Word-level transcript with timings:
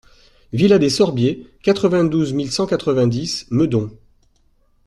Villa 0.51 0.79
des 0.79 0.89
Sorbiers, 0.89 1.45
quatre-vingt-douze 1.61 2.33
mille 2.33 2.51
cent 2.51 2.65
quatre-vingt-dix 2.65 3.45
Meudon 3.51 3.95